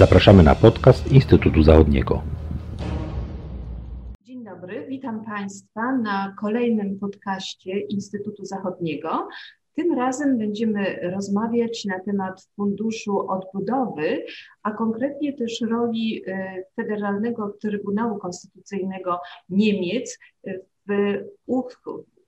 Zapraszamy 0.00 0.42
na 0.42 0.54
podcast 0.54 1.12
Instytutu 1.12 1.62
Zachodniego. 1.62 2.22
Dzień 4.22 4.44
dobry, 4.44 4.86
witam 4.88 5.24
Państwa 5.24 5.96
na 5.96 6.34
kolejnym 6.40 6.98
podcaście 6.98 7.80
Instytutu 7.80 8.44
Zachodniego. 8.44 9.28
Tym 9.76 9.94
razem 9.94 10.38
będziemy 10.38 11.10
rozmawiać 11.14 11.84
na 11.84 12.00
temat 12.00 12.48
Funduszu 12.56 13.30
Odbudowy, 13.30 14.24
a 14.62 14.70
konkretnie 14.70 15.32
też 15.32 15.60
roli 15.60 16.22
e, 16.26 16.62
Federalnego 16.76 17.48
Trybunału 17.60 18.18
Konstytucyjnego 18.18 19.20
Niemiec 19.48 20.18
w 20.88 20.92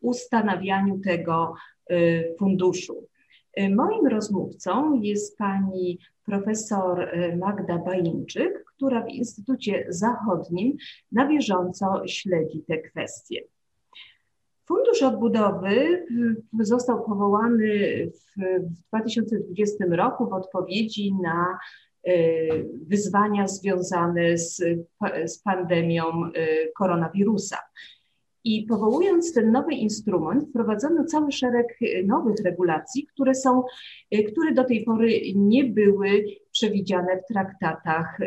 ustanawianiu 0.01 0.99
tego 0.99 1.55
e, 1.91 1.97
funduszu. 2.35 3.07
E, 3.55 3.75
moim 3.75 4.07
rozmówcą 4.07 5.01
jest 5.01 5.39
pani 5.39 5.99
profesor 6.27 7.11
Magda 7.39 7.79
Bańczyk, 7.79 8.65
która 8.77 9.03
w 9.03 9.09
Instytucie 9.09 9.87
Zachodnim 9.89 10.77
na 11.13 11.29
bieżąco 11.29 12.03
śledzi 12.07 12.63
te 12.69 12.79
kwestie. 12.79 13.43
Fundusz 14.65 15.03
Odbudowy 15.03 16.07
został 16.61 17.05
powołany 17.05 17.67
w 18.37 18.89
2020 18.89 19.85
roku 19.91 20.29
w 20.29 20.33
odpowiedzi 20.33 21.15
na 21.23 21.59
e, 22.05 22.13
wyzwania 22.89 23.49
związane 23.49 24.39
z, 24.39 24.63
z 25.27 25.39
pandemią 25.39 26.05
koronawirusa. 26.79 27.59
I 28.45 28.67
powołując 28.67 29.33
ten 29.33 29.53
nowy 29.53 29.75
instrument, 29.75 30.49
wprowadzono 30.49 31.05
cały 31.05 31.33
szereg 31.33 31.79
e, 31.83 32.03
nowych 32.03 32.37
regulacji, 32.45 33.07
które, 33.07 33.35
są, 33.35 33.63
e, 34.11 34.23
które 34.23 34.53
do 34.53 34.65
tej 34.65 34.85
pory 34.85 35.21
nie 35.35 35.65
były 35.65 36.25
przewidziane 36.53 37.19
w 37.19 37.33
traktatach 37.33 38.21
e, 38.21 38.27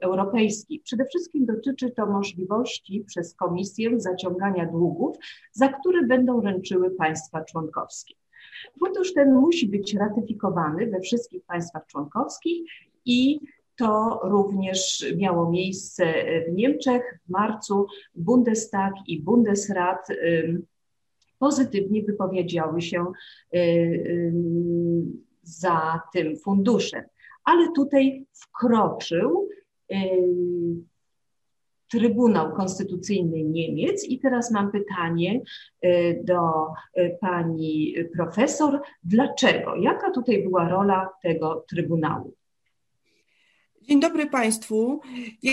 europejskich. 0.00 0.82
Przede 0.82 1.04
wszystkim 1.04 1.46
dotyczy 1.46 1.90
to 1.90 2.06
możliwości 2.06 3.04
przez 3.06 3.34
Komisję 3.34 4.00
zaciągania 4.00 4.66
długów, 4.66 5.16
za 5.52 5.68
które 5.68 6.02
będą 6.02 6.40
ręczyły 6.40 6.90
państwa 6.90 7.44
członkowskie. 7.44 8.14
Fundusz 8.78 9.14
ten 9.14 9.34
musi 9.34 9.68
być 9.68 9.94
ratyfikowany 9.94 10.86
we 10.86 11.00
wszystkich 11.00 11.44
państwach 11.44 11.86
członkowskich 11.86 12.70
i 13.04 13.40
to 13.76 14.20
również 14.22 15.06
miało 15.16 15.50
miejsce 15.50 16.04
w 16.48 16.52
Niemczech 16.52 17.20
w 17.26 17.30
marcu. 17.30 17.86
Bundestag 18.14 18.92
i 19.06 19.22
Bundesrat 19.22 20.08
pozytywnie 21.38 22.02
wypowiedziały 22.02 22.82
się 22.82 23.12
za 25.42 26.00
tym 26.12 26.36
funduszem. 26.36 27.02
Ale 27.44 27.72
tutaj 27.72 28.26
wkroczył 28.32 29.48
Trybunał 31.90 32.52
Konstytucyjny 32.52 33.44
Niemiec 33.44 34.04
i 34.04 34.18
teraz 34.18 34.50
mam 34.50 34.72
pytanie 34.72 35.40
y, 35.84 36.22
do 36.24 36.66
y, 36.98 37.16
pani 37.20 37.94
profesor. 38.16 38.80
Dlaczego? 39.04 39.76
Jaka 39.76 40.10
tutaj 40.10 40.42
była 40.42 40.68
rola 40.68 41.08
tego 41.22 41.64
Trybunału? 41.70 42.34
Dzień 43.88 44.00
dobry 44.00 44.26
Państwu. 44.26 45.00
Ja 45.42 45.52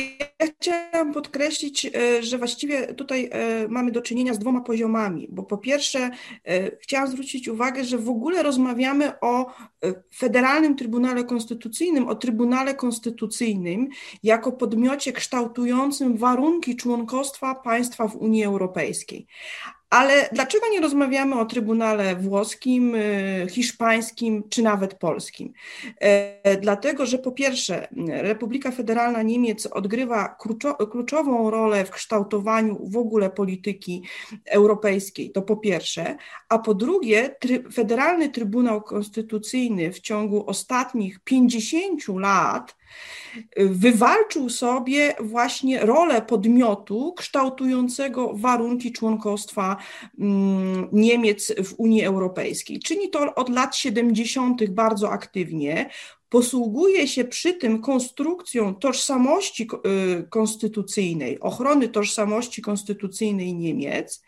chciałam 0.60 1.14
podkreślić, 1.14 1.86
e, 1.86 2.24
że 2.24 2.38
właściwie 2.38 2.94
tutaj 2.94 3.30
e, 3.32 3.68
mamy 3.68 3.92
do 3.92 4.02
czynienia 4.02 4.34
z 4.34 4.40
dwoma 4.40 4.62
poziomami, 4.62 5.28
bo 5.32 5.44
po 5.44 5.58
pierwsze 5.58 6.10
e, 6.44 6.78
chciałam 6.78 7.08
zwrócić 7.08 7.48
uwagę, 7.48 7.84
że 7.84 7.98
w 7.98 8.10
ogóle 8.10 8.44
rozmawiamy 8.44 9.20
o 9.20 9.54
Federalnym 10.16 10.76
Trybunale 10.76 11.24
Konstytucyjnym, 11.24 12.08
o 12.08 12.16
Trybunale 12.16 12.76
Konstytucyjnym 12.76 13.88
jako 14.24 14.52
podmiocie 14.52 15.14
kształtującym 15.14 16.18
warunki 16.18 16.76
członkostwa 16.76 17.56
państwa 17.56 18.08
w 18.08 18.16
Unii 18.16 18.44
Europejskiej. 18.44 19.28
Ale 19.94 20.30
dlaczego 20.32 20.70
nie 20.72 20.82
rozmawiamy 20.82 21.40
o 21.40 21.46
Trybunale 21.46 22.16
włoskim, 22.16 22.96
y, 22.96 23.48
hiszpańskim 23.50 24.44
czy 24.50 24.64
nawet 24.64 24.94
polskim? 24.94 25.54
E, 26.00 26.58
dlatego, 26.58 27.06
że 27.06 27.18
po 27.18 27.32
pierwsze, 27.32 27.88
Republika 28.08 28.72
Federalna 28.72 29.22
Niemiec 29.22 29.66
odgrywa 29.66 30.38
kluczową 30.92 31.50
rolę 31.50 31.86
w 31.86 31.92
kształtowaniu 31.92 32.80
w 32.90 32.98
ogóle 32.98 33.30
polityki 33.30 34.04
europejskiej, 34.46 35.32
to 35.32 35.42
po 35.42 35.58
pierwsze, 35.58 36.16
a 36.50 36.60
po 36.60 36.74
drugie, 36.74 37.36
Federalny 37.74 38.30
Trybunał 38.30 38.82
Konstytucyjny 38.82 39.92
w 39.92 40.00
ciągu 40.00 40.50
ostatnich 40.50 41.20
50 41.20 42.08
lat 42.08 42.76
wywalczył 43.58 44.50
sobie 44.50 45.16
właśnie 45.20 45.80
rolę 45.80 46.22
podmiotu 46.22 47.14
kształtującego 47.18 48.34
warunki 48.34 48.92
członkostwa 48.92 49.78
mm, 50.20 50.88
Niemiec 50.92 51.54
w 51.64 51.74
Unii 51.78 52.04
Europejskiej. 52.04 52.80
Czyni 52.80 53.10
to 53.10 53.36
od 53.36 53.50
lat 53.50 53.76
70. 53.76 54.70
bardzo 54.70 55.12
aktywnie 55.12 55.90
posługuje 56.30 57.08
się 57.08 57.24
przy 57.24 57.54
tym 57.54 57.82
konstrukcją 57.82 58.76
tożsamości 58.76 59.68
y, 60.20 60.28
konstytucyjnej, 60.30 61.40
ochrony 61.40 61.90
tożsamości 61.90 62.62
konstytucyjnej 62.62 63.56
Niemiec. 63.56 64.24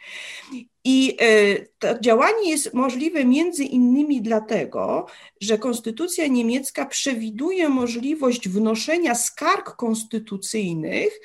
I 0.87 1.17
y, 1.21 1.69
to 1.79 1.99
działanie 1.99 2.49
jest 2.49 2.73
możliwe 2.73 3.25
między 3.25 3.63
innymi 3.63 4.21
dlatego, 4.21 5.05
że 5.41 5.57
konstytucja 5.57 6.27
niemiecka 6.27 6.85
przewiduje 6.85 7.69
możliwość 7.69 8.49
wnoszenia 8.49 9.15
skarg 9.15 9.75
konstytucyjnych 9.75 11.21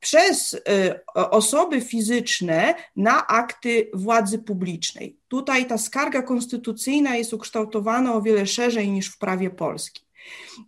przez 0.00 0.54
y, 0.54 0.60
osoby 1.14 1.80
fizyczne 1.80 2.74
na 2.96 3.26
akty 3.26 3.90
władzy 3.94 4.38
publicznej. 4.38 5.16
Tutaj 5.28 5.66
ta 5.66 5.78
skarga 5.78 6.22
konstytucyjna 6.22 7.16
jest 7.16 7.32
ukształtowana 7.32 8.14
o 8.14 8.22
wiele 8.22 8.46
szerzej 8.46 8.90
niż 8.90 9.08
w 9.08 9.18
prawie 9.18 9.50
polskim. 9.50 10.10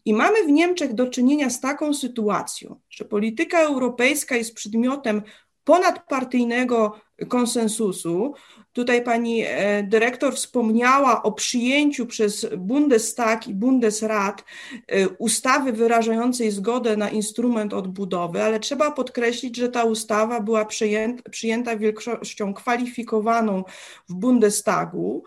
I 0.05 0.15
mamy 0.15 0.45
w 0.45 0.51
Niemczech 0.51 0.95
do 0.95 1.07
czynienia 1.07 1.51
z 1.51 1.61
taką 1.61 1.95
sytuacją, 1.95 2.81
że 2.91 3.05
polityka 3.05 3.61
europejska 3.61 4.37
jest 4.37 4.55
przedmiotem 4.55 5.23
ponadpartyjnego 5.65 7.01
konsensusu. 7.29 8.35
Tutaj 8.73 9.05
pani 9.05 9.43
e, 9.47 9.83
dyrektor 9.83 10.35
wspomniała 10.35 11.23
o 11.23 11.33
przyjęciu 11.33 12.07
przez 12.07 12.47
Bundestag 12.57 13.49
i 13.49 13.55
Bundesrat 13.55 14.45
e, 14.89 15.09
ustawy 15.09 15.73
wyrażającej 15.73 16.51
zgodę 16.51 16.97
na 16.97 17.11
instrument 17.11 17.75
odbudowy, 17.75 18.43
ale 18.43 18.61
trzeba 18.61 18.91
podkreślić, 18.91 19.57
że 19.57 19.69
ta 19.69 19.85
ustawa 19.85 20.41
była 20.41 20.65
przyjęta, 20.65 21.31
przyjęta 21.31 21.77
większością 21.77 22.55
kwalifikowaną 22.55 23.65
w 24.09 24.15
Bundestagu 24.15 25.25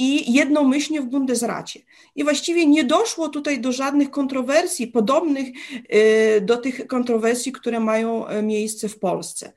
i 0.00 0.32
jednomyślnie 0.32 1.00
w 1.00 1.06
Bundesracie. 1.06 1.80
I 2.14 2.24
właściwie 2.24 2.66
nie 2.66 2.84
doszło 2.84 3.28
tutaj 3.28 3.60
do 3.60 3.72
żadnych 3.72 4.10
kontrowersji 4.10 4.86
podobnych 4.86 5.48
y, 5.94 6.40
do 6.40 6.56
tych 6.56 6.86
kontrowersji, 6.86 7.52
które 7.52 7.80
mają 7.80 8.26
e, 8.26 8.42
miejsce 8.42 8.88
w 8.88 8.98
Polsce. 8.98 9.52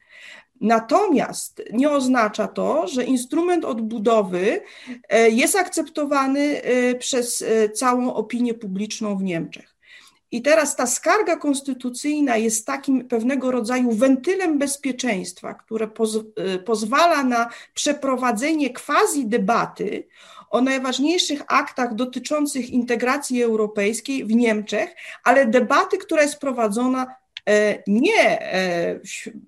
Natomiast 0.61 1.61
nie 1.73 1.91
oznacza 1.91 2.47
to, 2.47 2.87
że 2.87 3.03
instrument 3.03 3.65
odbudowy 3.65 4.61
e, 5.09 5.29
jest 5.29 5.55
akceptowany 5.55 6.61
e, 6.61 6.95
przez 6.95 7.45
całą 7.73 8.13
opinię 8.13 8.53
publiczną 8.53 9.17
w 9.17 9.23
Niemczech. 9.23 9.72
I 10.33 10.41
teraz 10.41 10.75
ta 10.75 10.88
skarga 10.88 11.35
konstytucyjna 11.35 12.38
jest 12.38 12.66
takim 12.66 13.07
pewnego 13.07 13.51
rodzaju 13.51 13.91
wentylem 13.91 14.57
bezpieczeństwa, 14.59 15.53
które 15.53 15.88
poz, 15.88 16.19
pozwala 16.66 17.23
na 17.23 17.49
przeprowadzenie 17.73 18.69
quasi 18.73 19.25
debaty 19.25 20.07
o 20.49 20.61
najważniejszych 20.61 21.41
aktach 21.47 21.95
dotyczących 21.95 22.69
integracji 22.69 23.44
europejskiej 23.44 24.25
w 24.25 24.35
Niemczech, 24.35 24.95
ale 25.24 25.45
debaty, 25.45 25.97
która 25.97 26.21
jest 26.21 26.39
prowadzona 26.39 27.15
e, 27.50 27.83
nie 27.88 28.41
e, 28.41 29.00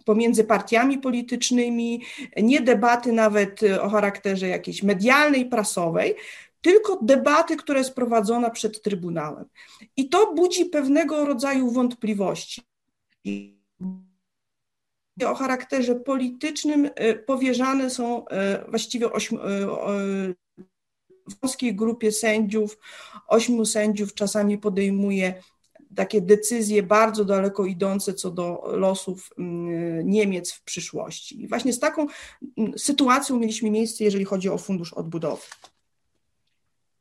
pomiędzy 0.06 0.44
partiami 0.44 0.98
politycznymi, 0.98 2.02
nie 2.38 2.62
debaty 2.62 3.12
nawet 3.12 3.60
o 3.82 3.90
charakterze 3.90 4.48
jakiejś 4.48 4.84
medialnej, 4.84 5.46
prasowej, 5.46 6.16
tylko 6.66 7.00
debaty, 7.02 7.58
która 7.58 7.80
jest 7.80 7.96
prowadzona 7.96 8.50
przed 8.50 8.82
Trybunałem. 8.82 9.46
I 9.98 10.10
to 10.10 10.34
budzi 10.34 10.66
pewnego 10.66 11.26
rodzaju 11.26 11.72
wątpliwości. 11.72 12.62
O 15.26 15.36
charakterze 15.36 15.96
politycznym 15.96 16.90
e, 16.96 17.16
powierzane 17.16 17.90
są 17.90 18.26
właściwie 18.70 19.12
ośmi, 19.12 19.38
wąskiej 21.42 21.76
grupie 21.76 22.12
sędziów, 22.12 22.78
ośmiu 23.28 23.66
sędziów 23.66 24.14
czasami 24.14 24.58
podejmuje 24.58 25.44
takie 25.96 26.22
decyzje 26.22 26.84
bardzo 26.84 27.26
daleko 27.26 27.66
idące 27.66 28.14
co 28.14 28.32
do 28.32 28.64
losów 28.66 29.30
mm, 29.38 30.10
Niemiec 30.10 30.54
w 30.54 30.64
przyszłości. 30.64 31.44
I 31.44 31.48
właśnie 31.48 31.74
z 31.74 31.80
taką 31.80 32.08
mm, 32.58 32.78
sytuacją 32.78 33.40
mieliśmy 33.40 33.72
miejsce, 33.72 34.04
jeżeli 34.04 34.26
chodzi 34.26 34.50
o 34.50 34.58
Fundusz 34.58 34.94
Odbudowy. 34.94 35.44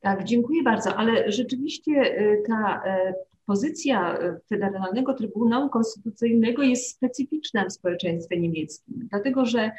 Tak, 0.04 0.24
dziękuję 0.24 0.62
bardzo, 0.62 0.96
ale 0.96 1.32
rzeczywiście 1.32 1.92
y, 1.92 2.42
ta, 2.46 2.82
y, 3.10 3.14
pozycja 3.46 4.18
Federalnego 4.48 5.14
Trybunału 5.14 5.68
Konstytucyjnego 5.68 6.62
jest 6.62 6.90
specyficzna 6.90 7.64
w 7.64 7.72
społeczeństwie 7.72 8.40
niemieckim, 8.40 9.08
dlatego 9.10 9.46
że 9.46 9.70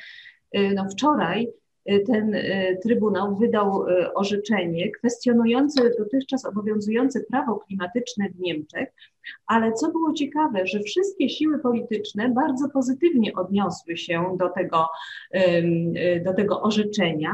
no, 0.75 0.89
wczoraj 0.89 1.47
ten 2.07 2.35
Trybunał 2.83 3.35
wydał 3.35 3.85
orzeczenie 4.15 4.91
kwestionujące 4.91 5.91
dotychczas 5.99 6.45
obowiązujące 6.45 7.19
prawo 7.19 7.55
klimatyczne 7.55 8.29
w 8.29 8.39
Niemczech, 8.39 8.89
ale 9.47 9.73
co 9.73 9.91
było 9.91 10.13
ciekawe, 10.13 10.67
że 10.67 10.79
wszystkie 10.79 11.29
siły 11.29 11.59
polityczne 11.59 12.29
bardzo 12.29 12.69
pozytywnie 12.69 13.33
odniosły 13.33 13.97
się 13.97 14.35
do 14.39 14.49
tego, 14.49 14.87
do 16.25 16.33
tego 16.33 16.61
orzeczenia, 16.61 17.31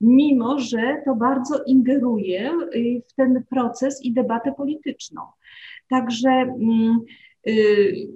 mimo 0.00 0.58
że 0.58 1.02
to 1.04 1.14
bardzo 1.14 1.62
ingeruje 1.64 2.52
y, 2.74 3.02
w 3.08 3.12
ten 3.12 3.44
proces 3.50 4.04
i 4.04 4.12
debatę 4.12 4.52
polityczną. 4.52 5.22
Także 5.88 6.30
mm, 6.30 7.00
y, 7.46 8.08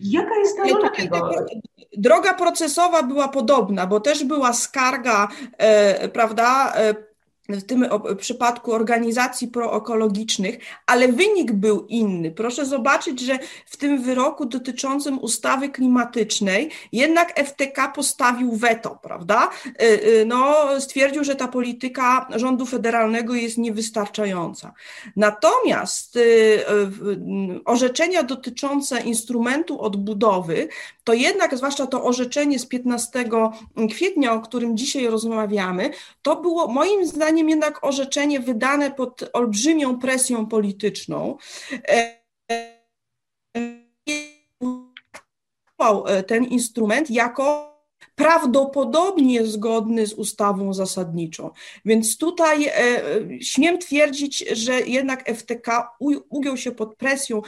Jaka 0.00 0.34
jest 0.38 0.56
ta 0.56 0.68
rola 0.68 0.90
tego? 0.90 1.30
Droga 1.96 2.34
procesowa 2.34 3.02
była 3.02 3.28
podobna, 3.28 3.86
bo 3.86 4.00
też 4.00 4.24
była 4.24 4.52
skarga, 4.52 5.28
e, 5.58 6.08
prawda, 6.08 6.72
e, 6.76 6.94
w 7.48 7.62
tym 7.62 7.86
przypadku 8.18 8.72
organizacji 8.72 9.48
proekologicznych, 9.48 10.58
ale 10.86 11.08
wynik 11.08 11.52
był 11.52 11.86
inny. 11.86 12.30
Proszę 12.30 12.66
zobaczyć, 12.66 13.20
że 13.20 13.38
w 13.66 13.76
tym 13.76 14.02
wyroku 14.02 14.46
dotyczącym 14.46 15.18
ustawy 15.18 15.68
klimatycznej 15.68 16.70
jednak 16.92 17.34
FTK 17.46 17.88
postawił 17.88 18.52
weto, 18.52 18.98
prawda? 19.02 19.50
Y, 19.66 19.84
y, 19.84 20.24
no, 20.26 20.56
stwierdził, 20.80 21.24
że 21.24 21.36
ta 21.36 21.48
polityka 21.48 22.28
rządu 22.34 22.66
federalnego 22.66 23.34
jest 23.34 23.58
niewystarczająca. 23.58 24.72
Natomiast 25.16 26.16
y, 26.16 26.64
orzeczenia 27.64 28.22
dotyczące 28.22 29.00
instrumentu 29.00 29.80
odbudowy, 29.80 30.68
to 31.04 31.12
jednak, 31.12 31.56
zwłaszcza 31.56 31.86
to 31.86 32.04
orzeczenie 32.04 32.58
z 32.58 32.66
15 32.66 33.24
kwietnia, 33.90 34.32
o 34.32 34.40
którym 34.40 34.76
dzisiaj 34.76 35.06
rozmawiamy, 35.06 35.90
to 36.22 36.36
było 36.36 36.68
moim 36.68 37.06
zdaniem 37.06 37.31
zdaniem 37.32 37.48
jednak 37.48 37.84
orzeczenie 37.84 38.40
wydane 38.40 38.90
pod 38.90 39.30
olbrzymią 39.32 39.98
presją 39.98 40.46
polityczną 40.46 41.36
e, 41.88 42.22
e, 46.06 46.22
ten 46.22 46.44
instrument 46.44 47.10
jako 47.10 47.71
prawdopodobnie 48.14 49.46
zgodny 49.46 50.06
z 50.06 50.12
ustawą 50.12 50.74
zasadniczą. 50.74 51.50
Więc 51.84 52.18
tutaj 52.18 52.66
e, 52.66 52.72
śmiem 53.40 53.78
twierdzić, 53.78 54.44
że 54.52 54.80
jednak 54.80 55.28
FTK 55.36 55.88
ugiął 56.30 56.56
się 56.56 56.72
pod 56.72 56.96
presją 56.96 57.42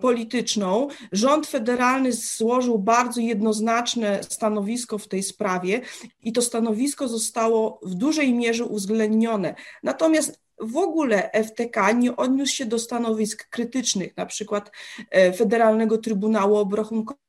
polityczną. 0.00 0.88
Rząd 1.12 1.46
federalny 1.46 2.12
złożył 2.12 2.78
bardzo 2.78 3.20
jednoznaczne 3.20 4.20
stanowisko 4.22 4.98
w 4.98 5.08
tej 5.08 5.22
sprawie 5.22 5.80
i 6.22 6.32
to 6.32 6.42
stanowisko 6.42 7.08
zostało 7.08 7.80
w 7.82 7.94
dużej 7.94 8.34
mierze 8.34 8.64
uwzględnione. 8.64 9.54
Natomiast 9.82 10.44
w 10.60 10.76
ogóle 10.76 11.30
FTK 11.44 11.92
nie 11.92 12.16
odniósł 12.16 12.54
się 12.54 12.66
do 12.66 12.78
stanowisk 12.78 13.48
krytycznych, 13.48 14.16
na 14.16 14.26
przykład 14.26 14.70
e, 15.10 15.32
Federalnego 15.32 15.98
Trybunału 15.98 16.56
Obrachunkowego 16.56 17.24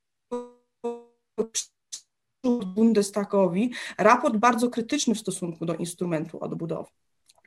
Bundestagowi 2.50 3.72
raport 3.98 4.38
bardzo 4.38 4.70
krytyczny 4.70 5.16
w 5.16 5.20
stosunku 5.20 5.66
do 5.66 5.76
instrumentu 5.76 6.44
odbudowy. 6.44 6.90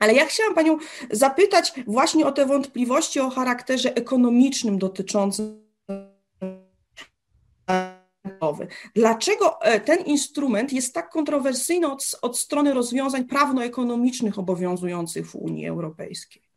Ale 0.01 0.15
ja 0.15 0.27
chciałam 0.27 0.55
Panią 0.55 0.79
zapytać 1.11 1.73
właśnie 1.87 2.27
o 2.27 2.33
te 2.33 2.47
wątpliwości 2.47 3.21
o 3.21 3.31
charakterze 3.31 3.95
ekonomicznym 3.95 4.79
dotyczącym 4.79 5.69
Dlaczego 8.95 9.61
e, 9.61 9.81
ten 9.81 10.05
instrument 10.05 10.73
jest 10.73 10.95
tak 10.95 11.11
kontrowersyjny 11.11 11.93
od, 11.93 12.19
od 12.23 12.39
strony 12.39 12.75
rozwiązań 12.75 13.25
prawno-ekonomicznych 13.25 14.39
obowiązujących 14.39 15.31
w 15.31 15.35
Unii 15.35 15.67
Europejskiej? 15.67 16.48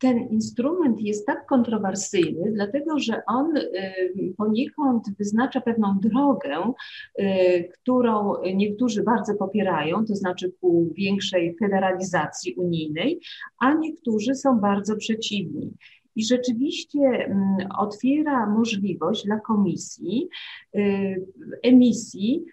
Ten 0.00 0.18
instrument 0.18 1.00
jest 1.00 1.26
tak 1.26 1.46
kontrowersyjny, 1.46 2.52
dlatego 2.52 2.98
że 2.98 3.22
on 3.26 3.56
y, 3.56 4.34
poniekąd 4.36 5.04
wyznacza 5.18 5.60
pewną 5.60 5.98
drogę, 5.98 6.72
y, 7.18 7.68
którą 7.72 8.34
niektórzy 8.54 9.02
bardzo 9.02 9.34
popierają, 9.34 10.04
to 10.04 10.14
znaczy 10.14 10.52
ku 10.60 10.88
większej 10.94 11.56
federalizacji 11.58 12.54
unijnej, 12.54 13.20
a 13.58 13.74
niektórzy 13.74 14.34
są 14.34 14.60
bardzo 14.60 14.96
przeciwni 14.96 15.72
i 16.16 16.24
rzeczywiście 16.24 16.98
mm, 17.00 17.56
otwiera 17.78 18.46
możliwość 18.46 19.24
dla 19.24 19.40
komisji 19.40 20.28
y, 20.74 21.26
emisji, 21.62 22.44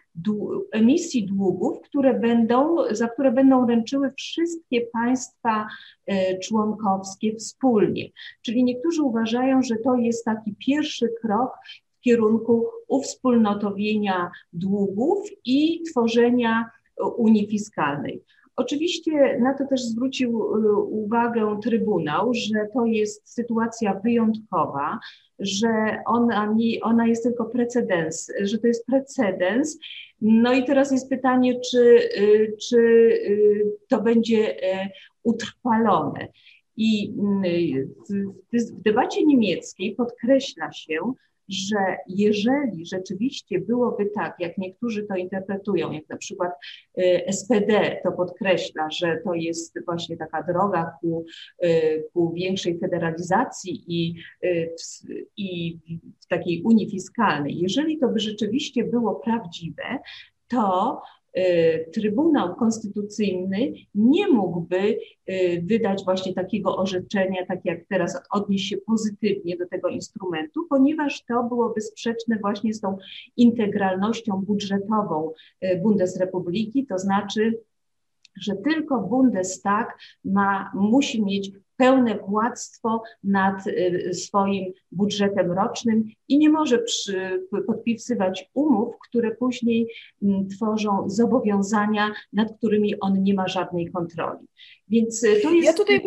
emisji 0.71 1.25
długów, 1.25 1.81
które 1.81 2.19
będą, 2.19 2.75
za 2.91 3.07
które 3.07 3.31
będą 3.31 3.67
ręczyły 3.67 4.11
wszystkie 4.17 4.81
państwa 4.81 5.67
y, 6.11 6.13
członkowskie 6.39 7.35
wspólnie. 7.35 8.09
Czyli 8.41 8.63
niektórzy 8.63 9.01
uważają, 9.03 9.61
że 9.61 9.75
to 9.83 9.95
jest 9.95 10.25
taki 10.25 10.55
pierwszy 10.55 11.09
krok 11.21 11.51
w 11.97 12.01
kierunku 12.01 12.65
uwspólnotowienia 12.87 14.31
długów 14.53 15.29
i 15.45 15.83
tworzenia 15.91 16.69
Unii 17.17 17.47
Fiskalnej. 17.47 18.23
Oczywiście 18.57 19.39
na 19.39 19.53
to 19.53 19.65
też 19.65 19.81
zwrócił 19.81 20.55
y, 20.55 20.73
uwagę 20.81 21.59
Trybunał, 21.63 22.33
że 22.33 22.67
to 22.73 22.85
jest 22.85 23.33
sytuacja 23.33 23.99
wyjątkowa, 24.03 24.99
że 25.39 25.67
ona, 26.05 26.55
ona 26.81 27.07
jest 27.07 27.23
tylko 27.23 27.45
precedens, 27.45 28.31
że 28.41 28.57
to 28.57 28.67
jest 28.67 28.85
precedens. 28.85 29.79
No 30.21 30.53
i 30.53 30.65
teraz 30.65 30.91
jest 30.91 31.09
pytanie, 31.09 31.59
czy, 31.71 31.79
y, 32.17 32.55
czy 32.69 32.77
y, 32.77 33.65
to 33.87 34.01
będzie 34.01 34.55
utrwalone. 35.23 36.27
I 36.77 37.13
w 38.53 38.81
debacie 38.81 39.25
niemieckiej 39.25 39.95
podkreśla 39.95 40.71
się, 40.71 41.13
że 41.49 41.97
jeżeli 42.07 42.85
rzeczywiście 42.85 43.59
byłoby 43.59 44.05
tak, 44.05 44.35
jak 44.39 44.57
niektórzy 44.57 45.03
to 45.03 45.15
interpretują, 45.15 45.91
jak 45.91 46.09
na 46.09 46.17
przykład 46.17 46.51
y, 46.99 47.23
SPD 47.31 47.99
to 48.03 48.11
podkreśla, 48.11 48.89
że 48.91 49.21
to 49.23 49.33
jest 49.33 49.85
właśnie 49.85 50.17
taka 50.17 50.43
droga 50.43 50.91
ku, 51.01 51.25
y, 51.65 52.03
ku 52.13 52.33
większej 52.33 52.79
federalizacji 52.79 53.83
i, 53.87 54.15
y, 54.43 54.75
i 55.37 55.77
w 56.19 56.27
takiej 56.27 56.63
unii 56.63 56.89
fiskalnej, 56.89 57.59
jeżeli 57.59 57.97
to 57.97 58.09
by 58.09 58.19
rzeczywiście 58.19 58.83
było 58.83 59.15
prawdziwe, 59.15 59.99
to 60.47 61.01
Trybunał 61.93 62.55
Konstytucyjny 62.55 63.73
nie 63.95 64.27
mógłby 64.27 64.99
y, 65.29 65.63
wydać 65.65 66.03
właśnie 66.03 66.33
takiego 66.33 66.77
orzeczenia, 66.77 67.45
tak 67.45 67.59
jak 67.65 67.79
teraz 67.89 68.21
odnieść 68.31 68.69
się 68.69 68.77
pozytywnie 68.77 69.57
do 69.57 69.67
tego 69.67 69.89
instrumentu, 69.89 70.65
ponieważ 70.69 71.23
to 71.25 71.43
byłoby 71.43 71.81
sprzeczne 71.81 72.37
właśnie 72.41 72.73
z 72.73 72.81
tą 72.81 72.97
integralnością 73.37 74.41
budżetową 74.47 75.31
y, 75.63 75.79
Bundesrepubliki, 75.83 76.85
to 76.85 76.97
znaczy 76.97 77.59
że 78.39 78.55
tylko 78.55 78.99
Bundestag 78.99 79.97
ma, 80.25 80.71
musi 80.73 81.23
mieć 81.23 81.51
pełne 81.77 82.17
władztwo 82.17 83.03
nad 83.23 83.67
y, 83.67 84.13
swoim 84.13 84.73
budżetem 84.91 85.51
rocznym 85.51 86.03
i 86.27 86.37
nie 86.37 86.49
może 86.49 86.79
przy, 86.79 87.47
podpisywać 87.67 88.49
umów, 88.53 88.95
które 89.09 89.35
później 89.35 89.87
mm, 90.23 90.47
tworzą 90.47 91.09
zobowiązania, 91.09 92.11
nad 92.33 92.57
którymi 92.57 92.99
on 92.99 93.23
nie 93.23 93.33
ma 93.33 93.47
żadnej 93.47 93.91
kontroli. 93.91 94.47
Więc 94.87 95.23
y, 95.23 95.39
to 95.43 95.51
jest. 95.51 95.65
Ja 95.65 95.73
tutaj 95.73 96.01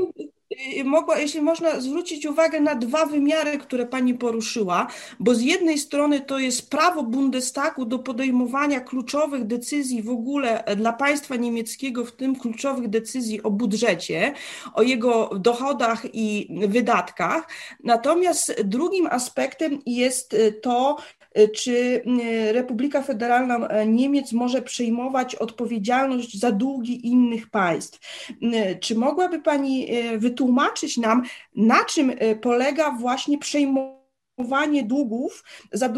mogła, 0.85 1.19
jeśli 1.19 1.41
można 1.41 1.81
zwrócić 1.81 2.27
uwagę 2.27 2.61
na 2.61 2.75
dwa 2.75 3.07
wymiary, 3.07 3.59
które 3.59 3.87
Pani 3.87 4.15
poruszyła, 4.15 4.87
bo 5.21 5.35
z 5.35 5.41
jednej 5.41 5.79
strony 5.79 6.21
to 6.21 6.39
jest 6.39 6.71
prawo 6.71 7.03
Bundestagu 7.03 7.85
do 7.85 7.99
podejmowania 7.99 8.81
kluczowych 8.81 9.47
decyzji 9.47 10.03
w 10.03 10.11
ogóle 10.11 10.65
dla 10.77 10.93
państwa 10.93 11.37
niemieckiego, 11.37 12.05
w 12.05 12.13
tym 12.13 12.37
kluczowych 12.37 12.89
decyzji 12.89 13.43
o 13.43 13.51
budżecie, 13.51 14.35
o 14.75 14.83
jego 14.83 15.31
dochodach 15.39 16.03
i 16.13 16.49
wydatkach. 16.69 17.49
Natomiast 17.85 18.63
drugim 18.63 19.07
aspektem 19.07 19.79
jest 19.87 20.37
to, 20.63 20.97
Y, 20.97 21.20
czy 21.55 21.71
y, 21.71 22.53
Republika 22.53 23.03
Federalna 23.03 23.69
e, 23.69 23.87
Niemiec 23.87 24.33
może 24.33 24.63
przejmować 24.63 25.35
odpowiedzialność 25.35 26.39
za 26.41 26.53
długi 26.53 27.07
innych 27.07 27.51
państw. 27.51 27.99
Y, 28.31 28.79
czy 28.81 28.95
mogłaby 28.95 29.43
Pani 29.43 29.89
wytłumaczyć 30.19 30.97
nam, 30.97 31.23
na 31.57 31.85
czym 31.85 32.13
polega 32.43 32.91
właśnie 32.93 33.39
przejmowanie 33.39 34.83
długów, 34.85 35.45
za, 35.73 35.93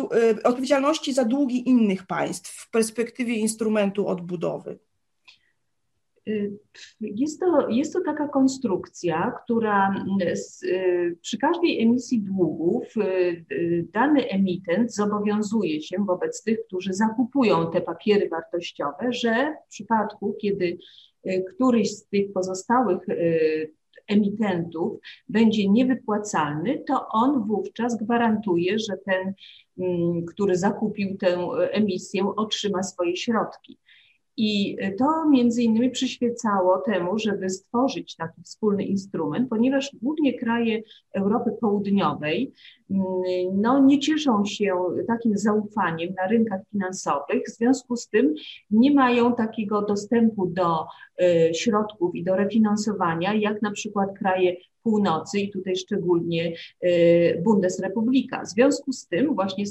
odpowiedzialności 0.45 1.13
za 1.13 1.25
długi 1.25 1.69
innych 1.69 2.07
państw 2.07 2.51
w 2.51 2.71
perspektywie 2.71 3.35
instrumentu 3.35 4.09
odbudowy? 4.09 4.79
Jest 7.01 7.41
to, 7.41 7.69
jest 7.69 7.93
to 7.93 8.01
taka 8.01 8.29
konstrukcja, 8.29 9.33
która 9.45 9.95
z, 10.35 10.65
przy 11.21 11.39
każdej 11.39 11.83
emisji 11.83 12.21
długów 12.21 12.95
dany 13.93 14.29
emitent 14.29 14.95
zobowiązuje 14.95 15.81
się 15.81 16.05
wobec 16.07 16.43
tych, 16.43 16.59
którzy 16.67 16.93
zakupują 16.93 17.71
te 17.71 17.81
papiery 17.81 18.29
wartościowe, 18.29 19.13
że 19.13 19.57
w 19.67 19.69
przypadku, 19.71 20.37
kiedy 20.41 20.79
któryś 21.55 21.91
z 21.91 22.07
tych 22.09 22.33
pozostałych 22.33 23.01
emitentów 24.07 25.01
będzie 25.29 25.69
niewypłacalny, 25.69 26.85
to 26.87 27.09
on 27.09 27.47
wówczas 27.47 27.97
gwarantuje, 27.97 28.79
że 28.79 28.97
ten, 29.05 29.35
mm, 29.79 30.25
który 30.25 30.57
zakupił 30.57 31.17
tę 31.17 31.39
emisję, 31.71 32.33
otrzyma 32.37 32.83
swoje 32.83 33.17
środki. 33.17 33.79
I 34.37 34.77
to 34.99 35.29
między 35.29 35.63
innymi 35.63 35.91
przyświecało 35.91 36.79
temu, 36.79 37.19
żeby 37.19 37.51
stworzyć 37.51 38.17
taki 38.17 38.43
wspólny 38.43 38.85
instrument, 38.85 39.49
ponieważ 39.49 39.97
głównie 40.03 40.39
kraje 40.39 40.83
Europy 41.15 41.51
Południowej 41.61 42.53
mm, 42.91 43.05
no, 43.55 43.79
nie 43.79 43.99
cieszą 44.01 44.45
się 44.45 44.75
takim 45.07 45.39
zaufaniem 45.39 46.15
na 46.15 46.27
rynkach 46.27 46.61
finansowych, 46.71 47.43
w 47.47 47.57
związku 47.57 47.97
z 47.97 48.09
tym 48.09 48.35
nie 48.71 48.95
mają 48.95 49.35
takiego 49.35 49.83
dostępu 49.83 50.47
do 50.47 50.87
y, 51.23 51.55
środków 51.55 52.15
i 52.15 52.25
do 52.25 52.37
refinansowania, 52.37 53.35
jak 53.35 53.63
na 53.63 53.71
przykład 53.71 54.19
kraje 54.19 54.57
północy 54.83 55.41
i 55.41 55.51
tutaj 55.51 55.77
szczególnie 55.77 56.53
y, 56.85 57.43
Bundesrepublika. 57.45 58.43
W 58.43 58.49
związku 58.49 58.93
z 58.93 59.07
tym 59.07 59.35
właśnie 59.35 59.65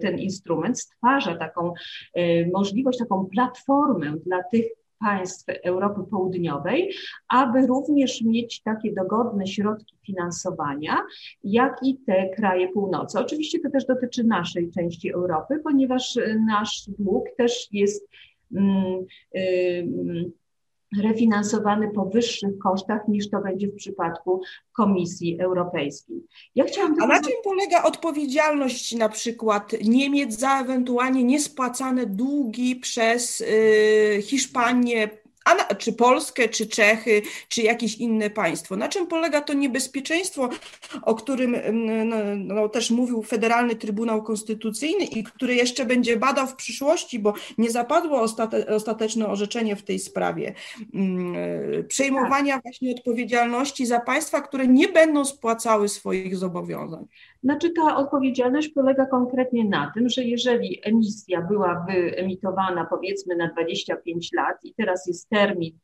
ten 0.00 0.18
instrument 0.18 0.80
stwarza 0.80 1.36
taką 1.36 1.72
y, 2.18 2.50
możliwość, 2.52 2.98
taką 2.98 3.26
platformę 3.26 4.12
dla 4.26 4.42
tych 4.52 4.64
państw 5.00 5.44
Europy 5.64 6.00
Południowej, 6.10 6.92
aby 7.28 7.66
również 7.66 8.22
mieć 8.22 8.62
takie 8.62 8.92
dogodne 8.92 9.46
środki 9.46 9.96
finansowania, 10.06 10.96
jak 11.44 11.76
i 11.82 11.96
te 12.06 12.28
kraje 12.28 12.68
północy. 12.68 13.18
Oczywiście 13.18 13.60
to 13.60 13.70
też 13.70 13.86
dotyczy 13.86 14.24
naszej 14.24 14.70
części 14.70 15.12
Europy, 15.12 15.60
ponieważ 15.64 16.18
nasz 16.46 16.90
dług 16.98 17.24
też 17.36 17.68
jest. 17.72 18.08
Mm, 18.54 19.04
y, 19.36 20.30
refinansowany 20.96 21.90
po 21.94 22.04
wyższych 22.04 22.58
kosztach 22.58 23.08
niż 23.08 23.30
to 23.30 23.40
będzie 23.40 23.68
w 23.68 23.74
przypadku 23.74 24.42
Komisji 24.72 25.40
Europejskiej. 25.40 26.16
Ja 26.54 26.64
chciałam 26.64 26.94
A 27.02 27.06
na 27.06 27.22
czym 27.22 27.32
polega 27.44 27.82
odpowiedzialność 27.82 28.94
na 28.94 29.08
przykład 29.08 29.72
Niemiec 29.84 30.38
za 30.38 30.60
ewentualnie 30.60 31.24
niespłacane 31.24 32.06
długi 32.06 32.76
przez 32.76 33.40
y, 33.40 34.22
Hiszpanię, 34.22 35.08
a 35.48 35.74
czy 35.74 35.92
Polskę, 35.92 36.48
czy 36.48 36.66
Czechy, 36.66 37.22
czy 37.48 37.62
jakieś 37.62 37.96
inne 37.96 38.30
państwo. 38.30 38.76
Na 38.76 38.88
czym 38.88 39.06
polega 39.06 39.40
to 39.40 39.52
niebezpieczeństwo, 39.52 40.48
o 41.02 41.14
którym 41.14 41.56
no, 42.04 42.16
no, 42.36 42.68
też 42.68 42.90
mówił 42.90 43.22
Federalny 43.22 43.76
Trybunał 43.76 44.22
Konstytucyjny 44.22 45.04
i 45.04 45.24
który 45.24 45.54
jeszcze 45.54 45.84
będzie 45.84 46.16
badał 46.16 46.46
w 46.46 46.56
przyszłości, 46.56 47.18
bo 47.18 47.34
nie 47.58 47.70
zapadło 47.70 48.20
ostate, 48.20 48.66
ostateczne 48.66 49.28
orzeczenie 49.28 49.76
w 49.76 49.82
tej 49.82 49.98
sprawie. 49.98 50.54
Przejmowania 51.88 52.54
tak. 52.54 52.62
właśnie 52.62 52.94
odpowiedzialności 52.98 53.86
za 53.86 54.00
państwa, 54.00 54.40
które 54.40 54.66
nie 54.66 54.88
będą 54.88 55.24
spłacały 55.24 55.88
swoich 55.88 56.36
zobowiązań. 56.36 57.06
Znaczy 57.44 57.70
ta 57.70 57.96
odpowiedzialność 57.96 58.68
polega 58.68 59.06
konkretnie 59.06 59.64
na 59.64 59.92
tym, 59.94 60.08
że 60.08 60.24
jeżeli 60.24 60.80
emisja 60.84 61.42
była 61.42 61.86
wyemitowana 61.88 62.86
powiedzmy 62.90 63.36
na 63.36 63.48
25 63.48 64.32
lat 64.32 64.64
i 64.64 64.74
teraz 64.74 65.06
jest 65.06 65.30
termin, 65.38 65.78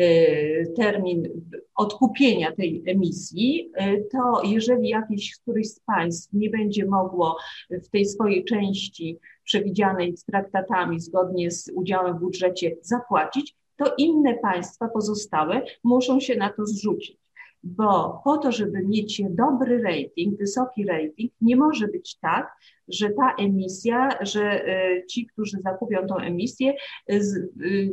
y, 0.00 0.72
termin 0.76 1.28
odkupienia 1.74 2.52
tej 2.52 2.82
emisji, 2.86 3.72
y, 3.80 4.08
to 4.12 4.42
jeżeli 4.44 4.88
jakieś 4.88 5.36
któryś 5.36 5.68
z 5.68 5.80
państw 5.80 6.32
nie 6.32 6.50
będzie 6.50 6.86
mogło 6.86 7.36
w 7.70 7.88
tej 7.88 8.06
swojej 8.06 8.44
części 8.44 9.18
przewidzianej 9.44 10.14
traktatami 10.26 11.00
zgodnie 11.00 11.50
z 11.50 11.70
udziałem 11.74 12.16
w 12.16 12.20
budżecie 12.20 12.76
zapłacić, 12.82 13.56
to 13.76 13.94
inne 13.98 14.34
państwa 14.34 14.88
pozostałe 14.88 15.62
muszą 15.84 16.20
się 16.20 16.36
na 16.36 16.50
to 16.52 16.66
zrzucić 16.66 17.20
bo 17.62 18.20
po 18.24 18.38
to, 18.38 18.52
żeby 18.52 18.82
mieć 18.82 19.22
dobry 19.30 19.82
rating, 19.82 20.38
wysoki 20.38 20.86
rating, 20.86 21.32
nie 21.40 21.56
może 21.56 21.88
być 21.88 22.16
tak, 22.16 22.52
że 22.88 23.10
ta 23.10 23.34
emisja, 23.38 24.08
że 24.20 24.42
e, 24.42 25.06
ci, 25.06 25.26
którzy 25.26 25.58
zakupią 25.64 26.06
tą 26.06 26.16
emisję, 26.16 26.74
e, 27.10 27.14
e, 27.14 27.20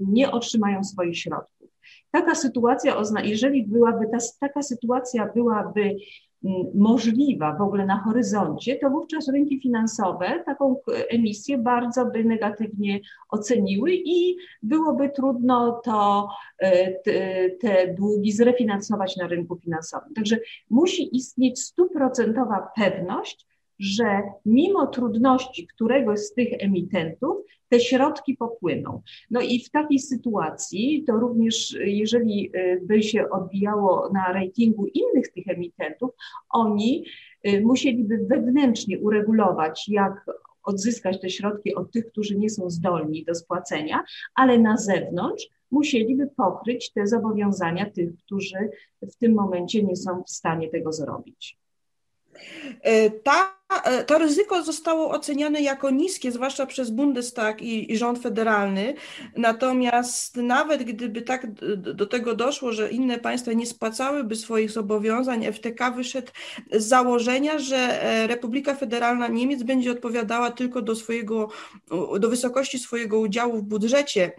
nie 0.08 0.32
otrzymają 0.32 0.84
swoich 0.84 1.18
środków. 1.20 1.70
Taka 2.12 2.36
sytuacja, 2.36 2.96
jeżeli 3.24 3.68
byłaby 3.68 4.06
ta, 4.12 4.18
taka 4.40 4.62
sytuacja 4.62 5.32
byłaby 5.34 5.96
możliwa 6.76 7.54
w 7.54 7.62
ogóle 7.62 7.86
na 7.86 7.98
horyzoncie, 7.98 8.76
to 8.76 8.90
wówczas 8.90 9.30
rynki 9.30 9.62
finansowe 9.62 10.44
taką 10.46 10.76
emisję 11.10 11.58
bardzo 11.58 12.06
by 12.06 12.24
negatywnie 12.24 13.00
oceniły 13.30 13.92
i 13.94 14.38
byłoby 14.64 15.10
trudno 15.10 15.82
to, 15.84 16.30
e, 16.60 16.94
te, 16.94 17.50
te 17.50 17.94
długi 17.94 18.32
zrefinansować 18.32 19.18
na 19.18 19.28
rynku 19.28 19.56
finansowym. 19.56 20.14
Także 20.14 20.38
musi 20.70 21.16
istnieć 21.18 21.62
stuprocentowa 21.62 22.68
pewność, 22.76 23.46
że 23.80 24.22
mimo 24.46 24.88
trudności 24.88 25.68
któregoś 25.68 26.20
z 26.20 26.34
tych 26.34 26.50
emitentów, 26.60 27.38
te 27.70 27.80
środki 27.80 28.36
popłyną. 28.36 29.02
No 29.32 29.42
i 29.42 29.60
w 29.60 29.72
takiej 29.72 30.00
sytuacji, 30.00 31.04
to 31.08 31.14
również 31.14 31.78
jeżeli 31.86 32.52
e, 32.54 32.80
by 32.82 33.04
się 33.04 33.30
odbijało 33.30 34.10
na 34.14 34.34
ratingu 34.34 34.86
innych 34.86 35.32
tych 35.34 35.48
emitentów, 35.48 36.10
oni 36.50 37.06
e, 37.44 37.62
musieliby 37.62 38.28
wewnętrznie 38.30 39.00
uregulować, 39.00 39.90
jak 39.90 40.26
odzyskać 40.64 41.22
te 41.22 41.30
środki 41.30 41.76
od 41.76 41.92
tych, 41.92 42.06
którzy 42.06 42.38
nie 42.38 42.50
są 42.50 42.70
zdolni 42.70 43.26
do 43.26 43.36
spłacenia, 43.36 44.04
ale 44.36 44.60
na 44.60 44.78
zewnątrz 44.78 45.50
musieliby 45.72 46.28
pokryć 46.38 46.92
te 46.92 47.08
zobowiązania 47.08 47.90
tych, 47.90 48.18
którzy 48.18 48.70
w 49.02 49.16
tym 49.16 49.34
momencie 49.34 49.84
nie 49.84 49.96
są 49.96 50.24
w 50.24 50.30
stanie 50.30 50.70
tego 50.70 50.94
zrobić. 50.94 51.58
E, 52.82 53.10
ta, 53.10 53.58
e, 53.84 54.04
to 54.04 54.18
ryzyko 54.18 54.64
zostało 54.64 55.10
oceniane 55.10 55.62
jako 55.62 55.90
niskie, 55.90 56.32
zwłaszcza 56.32 56.66
przez 56.66 56.90
Bundestag 56.90 57.62
i, 57.62 57.92
i, 57.92 57.98
rząd 57.98 58.20
federalny. 58.20 58.94
Natomiast 59.38 60.36
nawet 60.36 60.84
gdyby 60.84 61.22
tak 61.22 61.48
do 61.76 62.06
tego 62.06 62.36
doszło, 62.36 62.72
że 62.72 62.92
inne 62.92 63.18
państwa 63.18 63.54
nie 63.54 63.66
spłacałyby 63.66 64.36
swoich 64.36 64.72
zobowiązań, 64.72 65.54
FTK 65.54 65.92
wyszedł 65.92 66.32
z 66.72 66.84
założenia, 66.86 67.60
że 67.60 68.04
e, 68.04 68.28
Republika 68.28 68.76
Federalna 68.76 69.28
Niemiec 69.28 69.64
będzie 69.64 69.92
odpowiadała 69.92 70.52
tylko 70.52 70.82
do 70.82 70.96
swojego, 70.96 71.50
do 72.20 72.30
wysokości 72.30 72.80
swojego 72.80 73.20
udziału 73.20 73.58
w 73.58 73.64
budżecie 73.64 74.32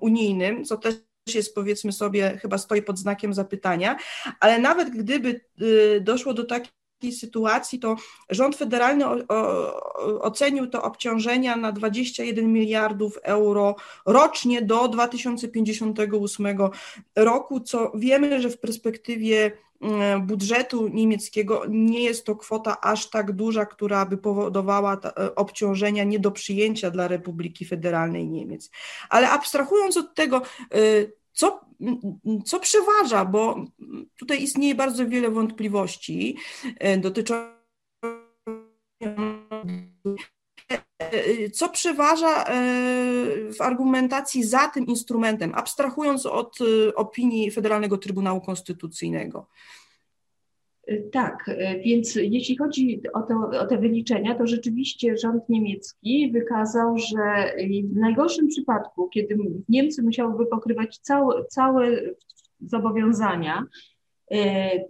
unijnym, 0.00 0.64
co 0.64 0.76
też 0.76 0.94
jest 1.26 1.54
powiedzmy 1.54 1.92
sobie, 1.92 2.38
chyba 2.42 2.58
stoi 2.58 2.82
pod 2.82 2.98
znakiem 2.98 3.34
zapytania, 3.34 3.96
ale 4.40 4.58
nawet 4.58 4.90
gdyby 4.90 5.40
y, 5.62 6.00
doszło 6.00 6.34
do 6.34 6.44
takiej 6.44 6.81
takiej 7.02 7.12
sytuacji 7.12 7.78
to 7.78 7.96
rząd 8.30 8.56
federalny 8.56 9.06
o, 9.06 9.16
o, 9.28 10.22
ocenił 10.22 10.66
to 10.66 10.82
obciążenia 10.82 11.56
na 11.56 11.72
21 11.72 12.52
miliardów 12.52 13.18
euro 13.22 13.76
rocznie 14.06 14.62
do 14.62 14.88
2058 14.88 16.46
roku, 17.16 17.60
co 17.60 17.92
wiemy, 17.94 18.42
że 18.42 18.50
w 18.50 18.58
perspektywie 18.58 19.52
mm, 19.80 20.26
budżetu 20.26 20.88
niemieckiego 20.88 21.62
nie 21.68 22.02
jest 22.04 22.26
to 22.26 22.36
kwota 22.36 22.80
aż 22.80 23.10
tak 23.10 23.32
duża, 23.32 23.66
która 23.66 24.06
by 24.06 24.16
powodowała 24.16 24.94
e, 25.04 25.34
obciążenia 25.34 26.04
nie 26.04 26.18
do 26.18 26.30
przyjęcia 26.30 26.90
dla 26.90 27.08
Republiki 27.08 27.64
Federalnej 27.64 28.28
Niemiec. 28.28 28.70
Ale 29.08 29.30
abstrahując 29.30 29.96
od 29.96 30.14
tego, 30.14 30.42
y, 30.74 31.21
co, 31.32 31.60
co 32.44 32.60
przeważa, 32.60 33.24
bo 33.24 33.64
tutaj 34.18 34.42
istnieje 34.42 34.74
bardzo 34.74 35.06
wiele 35.06 35.30
wątpliwości 35.30 36.36
e, 36.78 36.98
dotyczących 36.98 37.62
e, 40.98 41.50
co 41.50 41.68
przeważa 41.68 42.44
e, 42.44 42.54
w 43.58 43.60
argumentacji 43.60 44.44
za 44.44 44.68
tym 44.68 44.86
instrumentem, 44.86 45.52
abstrahując 45.54 46.26
od 46.26 46.58
opinii 46.94 47.50
Federalnego 47.50 47.98
Trybunału 47.98 48.40
Konstytucyjnego? 48.40 49.46
Tak, 51.12 51.50
więc 51.84 52.14
jeśli 52.14 52.56
chodzi 52.56 53.00
o, 53.12 53.22
to, 53.22 53.60
o 53.60 53.66
te 53.66 53.78
wyliczenia, 53.78 54.34
to 54.34 54.46
rzeczywiście 54.46 55.16
rząd 55.16 55.48
niemiecki 55.48 56.30
wykazał, 56.32 56.98
że 56.98 57.52
w 57.84 57.96
najgorszym 57.96 58.48
przypadku, 58.48 59.08
kiedy 59.08 59.36
Niemcy 59.68 60.02
musiałyby 60.02 60.46
pokrywać 60.46 60.98
całe, 60.98 61.44
całe 61.44 61.88
zobowiązania 62.60 63.66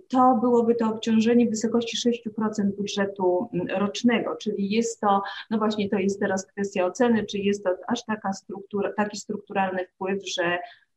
to 0.08 0.38
byłoby 0.40 0.74
to 0.74 0.88
obciążenie 0.88 1.46
w 1.46 1.50
wysokości 1.50 2.10
6% 2.28 2.76
budżetu 2.76 3.48
rocznego, 3.68 4.36
czyli 4.36 4.70
jest 4.70 5.00
to, 5.00 5.22
no 5.50 5.58
właśnie 5.58 5.88
to 5.88 5.98
jest 5.98 6.20
teraz 6.20 6.46
kwestia 6.46 6.84
oceny, 6.84 7.26
czy 7.26 7.38
jest 7.38 7.64
to 7.64 7.70
aż 7.88 8.04
taka 8.04 8.32
struktura, 8.32 8.92
taki 8.96 9.16
strukturalny 9.16 9.86
wpływ, 9.94 10.18
że 10.36 10.44
Mm, 10.44 10.91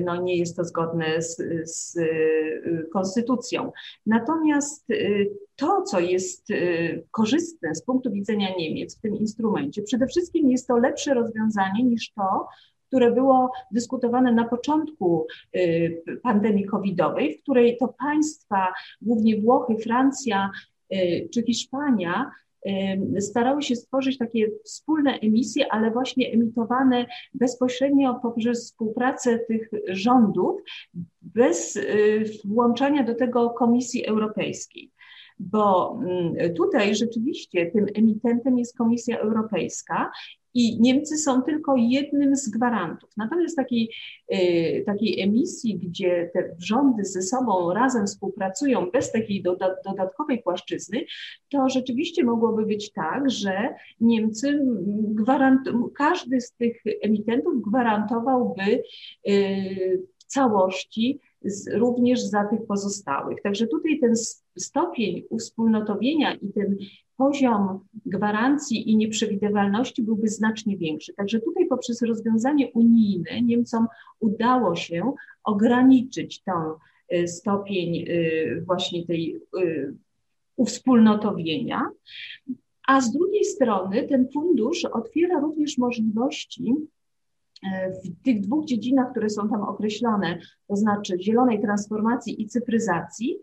no 0.00 0.22
nie 0.22 0.36
jest 0.36 0.56
to 0.56 0.64
zgodne 0.64 1.22
z, 1.22 1.36
z 1.64 1.96
y, 1.96 2.88
konstytucją. 2.92 3.72
Natomiast 4.06 4.90
y, 4.90 5.30
to, 5.56 5.82
co 5.82 6.00
jest 6.00 6.50
y, 6.50 7.04
korzystne 7.10 7.74
z 7.74 7.82
punktu 7.82 8.10
widzenia 8.10 8.48
Niemiec 8.58 8.98
w 8.98 9.00
tym 9.00 9.16
instrumencie, 9.16 9.82
przede 9.82 10.06
wszystkim 10.06 10.50
jest 10.50 10.68
to 10.68 10.78
lepsze 10.78 11.14
rozwiązanie 11.14 11.84
niż 11.84 12.12
to, 12.12 12.48
które 12.88 13.10
było 13.10 13.52
dyskutowane 13.72 14.32
na 14.32 14.44
początku 14.44 15.26
pandemii 16.22 16.66
covidowej, 16.66 17.38
w 17.38 17.42
której 17.42 17.76
to 17.76 17.94
państwa, 17.98 18.72
głównie 19.02 19.40
Włochy, 19.40 19.76
Francja 19.76 20.50
czy 21.34 21.42
Hiszpania, 21.42 22.30
starały 23.20 23.62
się 23.62 23.76
stworzyć 23.76 24.18
takie 24.18 24.50
wspólne 24.64 25.18
emisje, 25.18 25.72
ale 25.72 25.90
właśnie 25.90 26.32
emitowane 26.32 27.06
bezpośrednio 27.34 28.20
poprzez 28.22 28.64
współpracę 28.64 29.38
tych 29.38 29.70
rządów, 29.88 30.60
bez 31.22 31.76
y, 31.76 32.24
włączania 32.44 33.04
do 33.04 33.14
tego 33.14 33.50
Komisji 33.50 34.06
Europejskiej. 34.06 34.90
Bo 35.38 35.98
mm, 36.02 36.54
tutaj 36.54 36.94
rzeczywiście 36.94 37.70
tym 37.70 37.86
emitentem 37.94 38.58
jest 38.58 38.78
Komisja 38.78 39.18
Europejska 39.18 40.10
i 40.54 40.80
Niemcy 40.80 41.18
są 41.18 41.42
tylko 41.42 41.76
jednym 41.76 42.36
z 42.36 42.48
gwarantów. 42.48 43.10
Natomiast 43.16 43.56
takiej, 43.56 43.90
y, 44.34 44.82
takiej 44.86 45.20
emisji, 45.20 45.78
gdzie 45.78 46.30
te 46.34 46.54
rządy 46.58 47.04
ze 47.04 47.22
sobą 47.22 47.72
razem 47.72 48.06
współpracują 48.06 48.90
bez 48.90 49.12
takiej 49.12 49.42
dodatkowej 49.84 50.42
płaszczyzny, 50.42 51.04
to 51.48 51.68
rzeczywiście 51.68 52.24
mogłoby 52.24 52.66
być 52.66 52.92
tak, 52.92 53.30
że 53.30 53.74
Niemcy, 54.00 54.60
gwarant, 55.14 55.60
każdy 55.94 56.40
z 56.40 56.52
tych 56.52 56.82
emitentów 57.02 57.62
gwarantowałby 57.62 58.82
w 60.19 60.19
całości 60.30 61.20
z, 61.42 61.74
również 61.74 62.22
za 62.22 62.44
tych 62.44 62.66
pozostałych. 62.66 63.42
Także 63.42 63.66
tutaj 63.66 63.98
ten 64.00 64.14
stopień 64.58 65.22
uwspólnotowienia 65.30 66.34
i 66.34 66.52
ten 66.52 66.76
poziom 67.16 67.80
gwarancji 68.06 68.90
i 68.90 68.96
nieprzewidywalności 68.96 70.02
byłby 70.02 70.28
znacznie 70.28 70.76
większy. 70.76 71.14
Także 71.14 71.40
tutaj 71.40 71.66
poprzez 71.66 72.02
rozwiązanie 72.02 72.70
unijne 72.74 73.42
Niemcom 73.42 73.86
udało 74.20 74.76
się 74.76 75.12
ograniczyć 75.44 76.42
ten 76.42 76.54
y, 77.12 77.28
stopień 77.28 77.96
y, 77.96 78.62
właśnie 78.66 79.06
tej 79.06 79.36
y, 79.62 79.94
uwspólnotowienia. 80.56 81.90
A 82.86 83.00
z 83.00 83.12
drugiej 83.12 83.44
strony 83.44 84.08
ten 84.08 84.28
fundusz 84.32 84.84
otwiera 84.84 85.40
również 85.40 85.78
możliwości 85.78 86.74
w 88.04 88.24
tych 88.24 88.40
dwóch 88.40 88.64
dziedzinach, 88.64 89.10
które 89.10 89.30
są 89.30 89.48
tam 89.48 89.62
określone, 89.62 90.38
to 90.68 90.76
znaczy 90.76 91.16
zielonej 91.20 91.60
transformacji 91.60 92.42
i 92.42 92.46
cyfryzacji, 92.46 93.38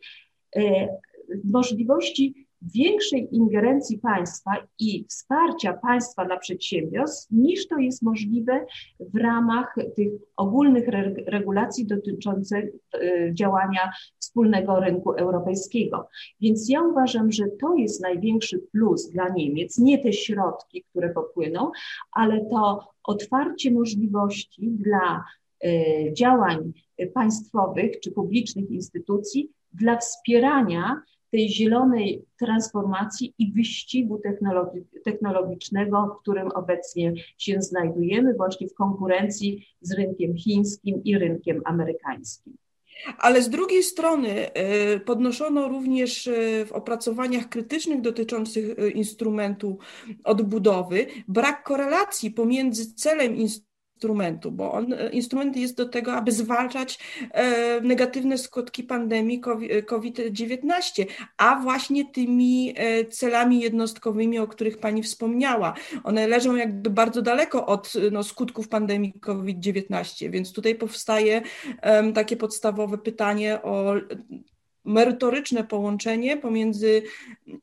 możliwości 1.44 2.47
większej 2.62 3.36
ingerencji 3.36 3.98
państwa 3.98 4.52
i 4.80 5.06
wsparcia 5.10 5.74
państwa 5.74 6.26
dla 6.26 6.38
przedsiębiorstw, 6.38 7.32
niż 7.32 7.68
to 7.68 7.78
jest 7.78 8.02
możliwe 8.02 8.66
w 9.00 9.18
ramach 9.18 9.76
tych 9.96 10.12
ogólnych 10.38 10.88
regulacji 11.28 11.86
dotyczących 11.86 12.66
e, 12.66 13.34
działania 13.34 13.92
wspólnego 14.20 14.80
rynku 14.80 15.12
europejskiego. 15.12 16.08
Więc 16.42 16.70
ja 16.70 16.82
uważam, 16.82 17.32
że 17.32 17.48
to 17.62 17.76
jest 17.76 18.02
największy 18.02 18.60
plus 18.72 19.10
dla 19.10 19.30
Niemiec, 19.30 19.78
nie 19.78 20.04
te 20.04 20.14
środki, 20.14 20.84
które 20.90 21.10
popłyną, 21.10 21.72
ale 22.12 22.46
to 22.46 22.80
otwarcie 23.04 23.72
możliwości 23.72 24.70
dla 24.72 25.24
e, 25.64 26.14
działań 26.14 26.74
państwowych 27.14 28.00
czy 28.00 28.12
publicznych 28.12 28.72
instytucji 28.72 29.52
dla 29.74 29.98
wspierania 29.98 31.02
tej 31.32 31.50
zielonej 31.50 32.26
transformacji 32.40 33.34
i 33.38 33.52
wyścigu 33.52 34.20
technologi 34.20 34.84
technologicznego, 35.04 36.16
w 36.18 36.22
którym 36.22 36.52
obecnie 36.52 37.14
się 37.38 37.62
znajdujemy, 37.62 38.34
właśnie 38.34 38.68
w 38.68 38.74
konkurencji 38.74 39.68
z 39.82 39.92
rynkiem 39.92 40.38
chińskim 40.38 41.04
i 41.04 41.18
rynkiem 41.18 41.62
amerykańskim. 41.66 42.58
Ale 43.18 43.42
z 43.42 43.50
drugiej 43.50 43.84
strony 43.84 44.50
y, 44.96 45.00
podnoszono 45.00 45.68
również 45.68 46.28
y, 46.28 46.66
w 46.68 46.72
opracowaniach 46.72 47.50
krytycznych 47.50 48.02
dotyczących 48.02 48.80
y, 48.80 48.90
instrumentu 48.90 49.78
odbudowy 50.24 51.06
brak 51.28 51.64
korelacji 51.64 52.32
pomiędzy 52.32 52.94
celem 52.94 53.36
instrumentu, 53.36 53.67
instrumentu, 53.98 54.52
bo 54.52 54.72
on, 54.72 54.94
e, 54.94 55.10
instrument 55.10 55.58
jest 55.58 55.76
do 55.76 55.90
tego, 55.90 56.14
aby 56.14 56.32
zwalczać 56.32 57.00
e, 57.32 57.82
negatywne 57.82 58.38
skutki 58.38 58.84
pandemii 58.84 59.42
COVID-19, 59.86 61.06
a 61.38 61.60
właśnie 61.60 62.06
tymi 62.06 62.74
e, 62.76 63.06
celami 63.06 63.60
jednostkowymi, 63.60 64.40
o 64.40 64.48
których 64.48 64.78
Pani 64.78 65.04
wspomniała. 65.04 65.74
One 66.04 66.28
leżą 66.28 66.56
jakby 66.56 66.90
bardzo 66.90 67.22
daleko 67.22 67.66
od 67.66 67.94
no, 68.12 68.24
skutków 68.24 68.68
pandemii 68.68 69.14
COVID-19, 69.14 70.30
więc 70.30 70.54
tutaj 70.54 70.76
powstaje 70.76 71.42
e, 71.82 72.14
takie 72.14 72.38
podstawowe 72.38 72.98
pytanie 72.98 73.62
o 73.62 73.96
merytoryczne 74.88 75.64
połączenie 75.64 76.38
pomiędzy 76.38 77.04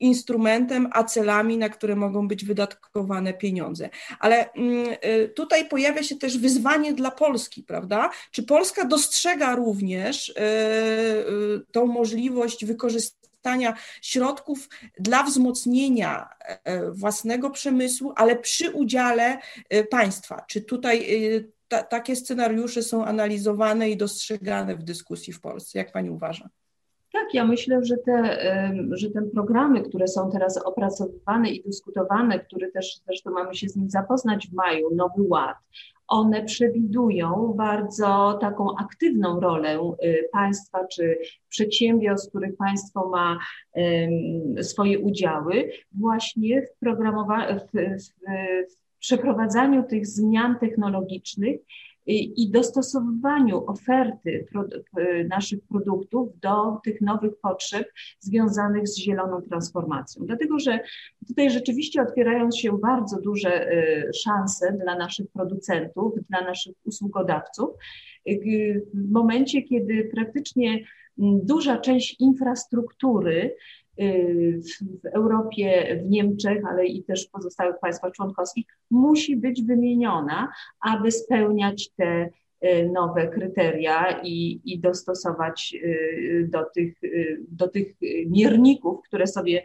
instrumentem 0.01 0.89
a 0.93 1.05
celami, 1.05 1.59
na 1.59 1.69
które 1.69 1.97
mogą 1.97 2.29
być 2.29 2.45
wydatkowane 2.45 3.35
pieniądze. 3.35 3.91
Ale 4.19 4.53
mm, 4.53 4.97
y, 5.05 5.29
tutaj 5.29 5.69
pojawia 5.69 6.03
się 6.03 6.17
też 6.17 6.39
wyzwanie 6.39 6.93
dla 6.93 7.11
Polski, 7.11 7.63
prawda? 7.63 8.11
Czy 8.31 8.43
Polska 8.43 8.85
dostrzega 8.85 9.55
również 9.55 10.29
y, 10.29 10.33
y, 10.35 11.61
tą 11.73 11.87
możliwość 11.87 12.65
wykorzystania 12.65 13.75
środków 14.03 14.69
dla 14.99 15.23
wzmocnienia 15.23 16.29
własnego 16.93 17.51
przemysłu, 17.51 18.13
ale 18.17 18.37
przy 18.37 18.71
udziale 18.71 19.39
państwa? 19.91 20.45
Czy 20.49 20.63
tutaj 20.63 21.07
ta, 21.69 21.83
takie 21.83 22.17
scenariusze 22.17 22.83
są 22.83 23.05
analizowane 23.05 23.91
i 23.91 23.97
dostrzegane 23.97 24.77
w 24.77 24.83
dyskusji 24.83 25.33
w 25.33 25.41
Polsce? 25.41 25.79
Jak 25.79 25.93
pani 25.93 26.11
uważa? 26.11 26.49
Tak, 27.25 27.35
ja 27.35 27.45
myślę, 27.45 27.85
że 27.85 27.97
te, 27.97 28.39
że 28.91 29.11
te 29.11 29.23
programy, 29.23 29.83
które 29.83 30.09
są 30.09 30.31
teraz 30.31 30.59
opracowywane 30.59 31.51
i 31.51 31.63
dyskutowane, 31.63 32.41
które 32.41 32.71
też 32.71 33.01
zresztą 33.07 33.31
mamy 33.31 33.55
się 33.55 33.69
z 33.69 33.77
nim 33.77 33.91
zapoznać 33.91 34.49
w 34.49 34.53
maju, 34.53 34.95
Nowy 34.95 35.23
Ład, 35.29 35.57
one 36.09 36.45
przewidują 36.45 37.55
bardzo 37.57 38.39
taką 38.41 38.77
aktywną 38.77 39.41
rolę 39.41 39.95
y, 40.05 40.29
państwa 40.33 40.87
czy 40.87 41.19
przedsiębiorstw, 41.49 42.29
których 42.29 42.57
państwo 42.57 43.09
ma 43.09 43.39
swoje 44.63 44.99
udziały, 44.99 45.71
właśnie 45.93 46.63
w, 46.63 46.87
programowa- 46.87 47.61
w, 47.61 47.71
w, 47.73 48.09
w 48.75 48.99
przeprowadzaniu 48.99 49.83
tych 49.83 50.07
zmian 50.07 50.59
technologicznych 50.59 51.61
i 52.07 52.51
dostosowywaniu 52.51 53.67
oferty 53.67 54.47
naszych 55.29 55.61
produktów 55.69 56.41
do 56.41 56.81
tych 56.85 57.01
nowych 57.01 57.33
potrzeb 57.43 57.93
związanych 58.19 58.89
z 58.89 58.99
zieloną 58.99 59.43
transformacją. 59.43 60.27
Dlatego, 60.27 60.59
że 60.59 60.81
tutaj 61.29 61.51
rzeczywiście 61.51 62.03
otwierają 62.03 62.51
się 62.51 62.79
bardzo 62.79 63.21
duże 63.21 63.73
y, 63.73 64.11
szanse 64.25 64.77
dla 64.83 64.97
naszych 64.97 65.27
producentów, 65.33 66.15
dla 66.31 66.41
naszych 66.41 66.75
usługodawców. 66.85 67.71
Y, 68.29 68.87
w 68.95 69.11
momencie, 69.11 69.63
kiedy 69.63 70.11
praktycznie 70.15 70.85
duża 71.19 71.79
część 71.79 72.17
infrastruktury 72.21 73.55
Y, 73.55 73.57
w 75.03 75.07
Europie, 75.07 75.99
w 76.05 76.11
Niemczech, 76.11 76.63
ale 76.71 76.87
i 76.87 77.03
też 77.03 77.27
w 77.27 77.31
pozostałych 77.31 77.77
państwach 77.81 78.13
członkowskich 78.13 78.67
musi 78.91 79.37
być 79.37 79.63
wymieniona, 79.63 80.53
aby 80.81 81.13
spełniać 81.13 81.91
te 81.97 82.31
y, 82.65 82.91
nowe 82.93 83.29
kryteria 83.29 84.21
i, 84.23 84.61
i 84.65 84.79
dostosować 84.79 85.75
y, 85.85 86.49
do 86.53 86.65
tych, 86.75 86.95
do 87.49 87.69
tych 87.69 87.95
mierników, 88.27 89.03
które 89.09 89.27
sobie 89.27 89.65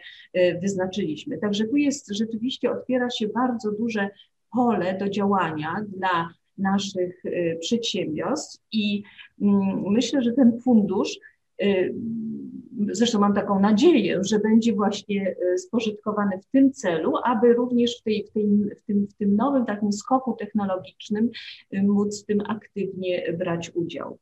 wyznaczyliśmy. 0.62 1.38
Także 1.38 1.64
tu 1.64 1.76
jest 1.76 2.14
rzeczywiście, 2.14 2.70
otwiera 2.70 3.10
się 3.10 3.28
bardzo 3.28 3.72
duże 3.72 4.08
pole 4.52 4.98
do 4.98 5.08
działania 5.08 5.84
dla 5.88 6.28
naszych 6.58 7.22
przedsiębiorstw 7.60 8.62
i 8.72 9.02
mm, 9.42 9.82
myślę, 9.86 10.22
że 10.22 10.32
ten 10.32 10.60
fundusz 10.60 11.18
zresztą 12.88 13.18
mam 13.18 13.34
taką 13.34 13.60
nadzieję, 13.60 14.20
że 14.24 14.38
będzie 14.38 14.72
właśnie 14.72 15.36
e, 15.54 15.58
spożytkowany 15.58 16.38
w 16.42 16.46
tym 16.46 16.72
celu, 16.72 17.12
aby 17.24 17.52
również 17.52 17.98
w, 18.00 18.02
tej, 18.02 18.26
w, 18.26 18.32
tej, 18.32 18.46
w, 18.82 18.86
tym, 18.86 19.06
w 19.06 19.14
tym 19.14 19.36
nowym 19.36 19.66
takim 19.66 19.92
skoku 19.92 20.36
technologicznym 20.38 21.30
e, 21.70 21.82
móc 21.82 22.22
w 22.22 22.26
tym 22.26 22.40
aktywnie 22.48 23.32
brać 23.38 23.70
udział. 23.74 24.18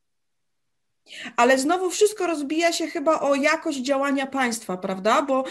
Ale 1.37 1.59
znowu 1.59 1.91
wszystko 1.91 2.27
rozbija 2.27 2.73
się 2.73 2.87
chyba 2.87 3.21
o 3.21 3.35
jakość 3.35 3.79
działania 3.79 4.27
państwa, 4.27 4.77
prawda? 4.77 5.23
Bo 5.23 5.45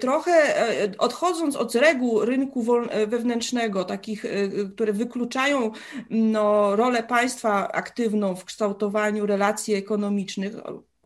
trochę 0.00 0.32
odchodząc 0.98 1.56
od 1.56 1.74
reguł 1.74 2.24
rynku 2.24 2.64
wewnętrznego, 3.06 3.84
takich, 3.84 4.24
które 4.74 4.92
wykluczają 4.92 5.70
no, 6.10 6.76
rolę 6.76 7.02
państwa 7.02 7.72
aktywną 7.72 8.36
w 8.36 8.44
kształtowaniu 8.44 9.26
relacji 9.26 9.74
ekonomicznych, 9.74 10.52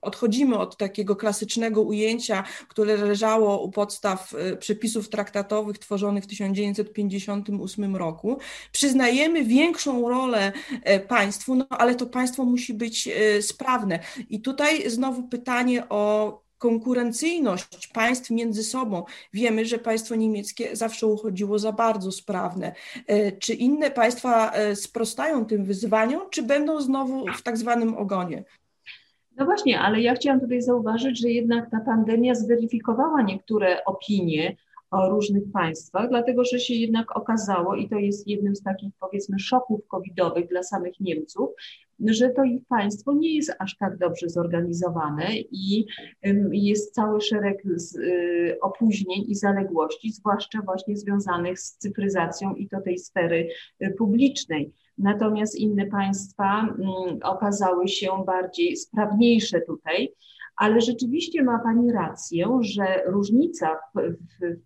odchodzimy 0.03 0.59
od 0.59 0.77
takiego 0.77 1.17
klasycznego 1.17 1.83
ujęcia, 1.83 2.45
które 2.69 2.97
leżało 2.97 3.63
u 3.63 3.71
podstaw 3.71 4.35
y, 4.35 4.57
przepisów 4.57 5.09
traktatowych 5.09 5.79
tworzonych 5.79 6.25
w 6.25 6.27
1958 6.27 7.97
roku. 7.97 8.39
Przyznajemy 8.73 9.45
większą 9.45 10.09
rolę 10.09 10.53
e, 10.83 11.01
państwu, 11.01 11.55
no 11.55 11.67
ale 11.69 11.95
to 11.95 12.07
państwo 12.07 12.45
musi 12.45 12.75
być 12.75 13.09
e, 13.09 13.43
sprawne. 13.43 13.99
I 14.29 14.41
tutaj 14.41 14.91
znowu 14.91 15.23
pytanie 15.23 15.89
o 15.89 16.43
konkurencyjność 16.59 17.87
państw 17.87 18.31
między 18.31 18.65
sobą. 18.65 19.05
Wiemy, 19.33 19.65
że 19.65 19.79
państwo 19.79 20.15
niemieckie 20.15 20.77
zawsze 20.77 21.07
uchodziło 21.07 21.59
za 21.59 21.73
bardzo 21.73 22.13
sprawne. 22.13 22.75
E, 23.07 23.33
czy 23.33 23.55
inne 23.55 23.91
państwa 23.91 24.53
sprostają 24.75 25.45
tym 25.47 25.65
wyzwaniom, 25.65 26.23
czy 26.31 26.43
będą 26.43 26.81
znowu 26.81 27.25
w 27.37 27.43
tak 27.43 27.57
zwanym 27.59 27.95
ogonie? 27.95 28.45
No 29.41 29.47
właśnie, 29.47 29.81
ale 29.81 30.01
ja 30.01 30.15
chciałam 30.15 30.41
tutaj 30.41 30.63
zauważyć, 30.63 31.21
że 31.21 31.29
jednak 31.29 31.71
ta 31.71 31.81
pandemia 31.81 32.35
zweryfikowała 32.35 33.23
niektóre 33.23 33.85
opinie 33.85 34.57
o 34.91 35.11
różnych 35.11 35.53
państwach, 35.53 36.09
dlatego 36.09 36.45
że 36.45 36.59
się 36.59 36.75
jednak 36.75 37.17
okazało, 37.17 37.77
i 37.77 37.89
to 37.89 37.97
jest 37.97 38.29
jednym 38.29 38.57
z 38.57 38.63
takich 38.63 38.93
powiedzmy 39.01 39.39
szoków 39.39 39.81
covidowych 39.89 40.49
dla 40.49 40.63
samych 40.63 41.01
Niemców, 41.01 41.51
że 42.07 42.31
to 42.31 42.45
ich 42.45 42.63
państwo 42.69 43.13
nie 43.13 43.35
jest 43.35 43.53
aż 43.59 43.77
tak 43.77 43.99
dobrze 43.99 44.29
zorganizowane 44.29 45.27
i 45.51 45.87
jest 46.53 46.95
cały 46.95 47.21
szereg 47.21 47.63
y, 47.67 48.59
opóźnień 48.63 49.25
i 49.29 49.35
zaległości, 49.35 50.13
zwłaszcza 50.13 50.59
właśnie 50.65 50.97
związanych 50.97 51.61
z 51.61 51.77
cyfryzacją 51.77 52.55
i 52.55 52.69
to 52.69 52.81
tej 52.81 52.99
sfery 52.99 53.49
y, 53.83 53.95
publicznej. 53.99 54.73
Natomiast 54.99 55.57
inne 55.57 55.87
państwa 55.87 56.61
mm, 56.61 57.19
okazały 57.23 57.89
się 57.89 58.25
bardziej 58.27 58.77
sprawniejsze 58.77 59.61
tutaj. 59.61 60.15
Ale 60.61 60.81
rzeczywiście 60.81 61.43
ma 61.43 61.59
Pani 61.59 61.93
rację, 61.93 62.59
że 62.61 63.03
różnica 63.07 63.77
w, 63.95 64.17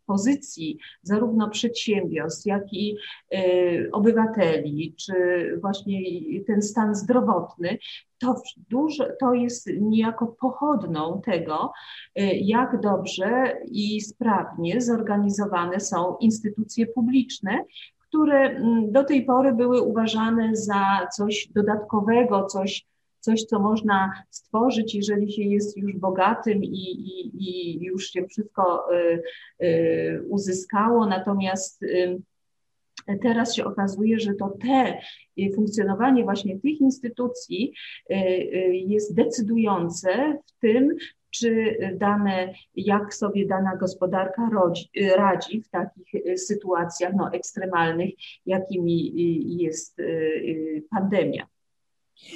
pozycji 0.07 0.78
zarówno 1.02 1.50
przedsiębiorstw, 1.50 2.46
jak 2.46 2.72
i 2.72 2.96
y, 3.35 3.88
obywateli, 3.92 4.94
czy 4.96 5.14
właśnie 5.61 6.00
ten 6.46 6.62
stan 6.62 6.94
zdrowotny, 6.94 7.78
to, 8.18 8.42
dużo, 8.70 9.04
to 9.20 9.35
jest 9.35 9.70
niejako 9.80 10.26
pochodną 10.26 11.20
tego, 11.24 11.72
y, 12.18 12.22
jak 12.35 12.80
dobrze 12.80 13.57
i 13.66 14.00
sprawnie 14.00 14.80
zorganizowane 14.80 15.80
są 15.80 16.16
instytucje 16.20 16.87
publiczne, 16.87 17.64
które 17.98 18.40
mm, 18.40 18.92
do 18.92 19.04
tej 19.04 19.24
pory 19.24 19.52
były 19.52 19.83
uważane 19.83 20.57
za 20.57 21.07
coś 21.16 21.48
dodatkowego, 21.54 22.46
coś, 22.46 22.87
coś 23.24 23.44
co 23.44 23.58
można 23.58 24.12
stworzyć, 24.30 24.94
jeżeli 24.94 25.32
się 25.32 25.42
jest 25.42 25.76
już 25.76 25.96
bogatym 25.96 26.64
i, 26.64 26.68
i, 26.68 27.30
i 27.37 27.80
już 27.84 28.10
się 28.10 28.26
wszystko 28.26 28.84
y, 28.94 29.22
y, 29.66 30.22
uzyskało. 30.28 31.06
Natomiast 31.06 31.82
y, 31.82 32.20
teraz 33.22 33.54
się 33.54 33.64
okazuje, 33.64 34.20
że 34.20 34.34
to 34.34 34.56
te 34.62 34.98
funkcjonowanie 35.54 36.24
właśnie 36.24 36.60
tych 36.60 36.80
instytucji 36.80 37.72
jest 38.72 39.14
decydujące 39.14 40.38
w 40.46 40.60
tym, 40.60 40.96
czy 41.30 41.76
dane, 41.94 42.54
jak 42.74 43.14
sobie 43.14 43.46
dana 43.46 43.76
gospodarka 43.76 44.50
rodzi, 44.52 44.90
radzi 45.16 45.60
w 45.62 45.68
takich 45.68 46.14
y, 46.14 46.38
sytuacjach 46.38 47.12
no, 47.16 47.32
ekstremalnych, 47.32 48.14
jakimi 48.46 49.08
y, 49.08 49.64
jest 49.64 49.98
y, 49.98 50.84
pandemia. 50.90 51.53